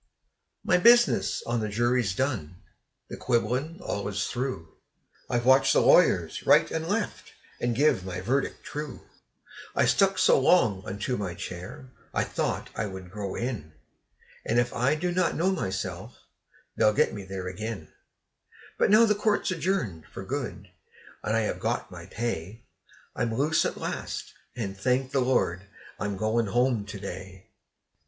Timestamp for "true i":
8.63-9.85